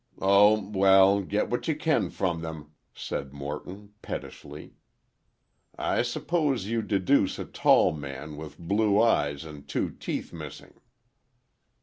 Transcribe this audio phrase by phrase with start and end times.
[0.19, 4.73] "Oh, well, get what you can from them," said Morton, pettishly.
[5.77, 10.73] "I suppose you deduce a tall man, with blue eyes and two teeth missing."